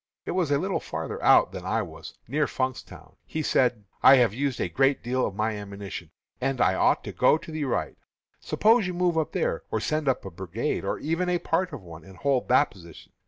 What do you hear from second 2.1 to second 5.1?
near Funkstown. He said, 'I have used a great